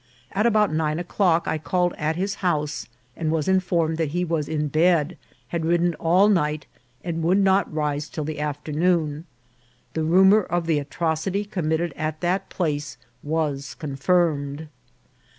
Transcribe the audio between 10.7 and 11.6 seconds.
atrocity